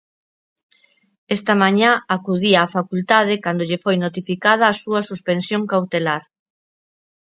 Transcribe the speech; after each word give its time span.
Esta 1.35 1.53
mañá 1.63 1.91
acudía 2.15 2.59
a 2.63 2.71
facultade 2.77 3.41
cando 3.43 3.63
lle 3.69 3.81
foi 3.83 3.95
notificada 4.03 4.65
a 4.67 4.77
súa 4.81 5.01
suspensión 5.09 5.61
cautelar. 5.71 6.23